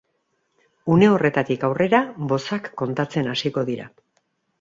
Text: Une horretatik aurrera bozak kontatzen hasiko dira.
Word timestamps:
Une 0.93 1.09
horretatik 1.15 1.65
aurrera 1.67 1.99
bozak 2.31 2.71
kontatzen 2.83 3.29
hasiko 3.35 3.65
dira. 3.69 3.87